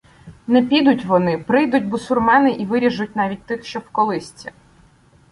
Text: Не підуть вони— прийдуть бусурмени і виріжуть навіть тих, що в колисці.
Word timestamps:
Не 0.47 0.61
підуть 0.63 1.05
вони— 1.05 1.37
прийдуть 1.47 1.85
бусурмени 1.85 2.51
і 2.51 2.65
виріжуть 2.65 3.15
навіть 3.15 3.43
тих, 3.45 3.65
що 3.65 3.79
в 3.79 3.89
колисці. 3.89 4.51